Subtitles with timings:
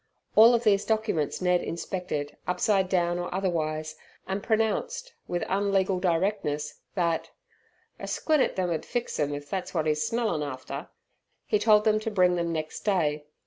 [0.35, 6.79] All of these documents Ned inspected upside down or otherwise, and pronounced with unlegal directness
[6.95, 7.29] that
[7.99, 10.87] "a squint et them 'ud fix 'im if thet's wot 'e's smellin' after".
[11.45, 13.25] He told them to bring them next day.